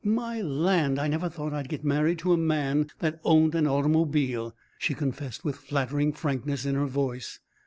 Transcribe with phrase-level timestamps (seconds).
[0.03, 4.55] "My land, I never thought I'd get married to a man that owned an automobile,"
[4.79, 7.39] she confessed with flattering frankness in her voice.